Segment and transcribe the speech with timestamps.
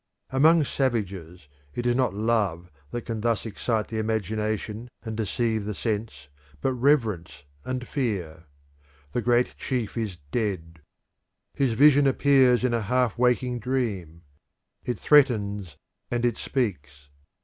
[0.31, 5.75] Among savages it is not love which can thus excite the imagination and deceive the
[5.75, 6.27] sense,
[6.59, 8.45] but reverence and fear.
[9.11, 10.81] The great chief is dead.
[11.53, 14.23] His vision appears in a half waking dream:
[14.83, 15.77] it threatens
[16.09, 17.09] and it speaks.